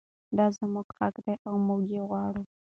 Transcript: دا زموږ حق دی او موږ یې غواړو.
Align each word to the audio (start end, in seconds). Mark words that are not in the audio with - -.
دا 0.37 0.45
زموږ 0.57 0.87
حق 0.97 1.15
دی 1.25 1.35
او 1.47 1.55
موږ 1.67 1.81
یې 1.93 2.01
غواړو. 2.09 2.43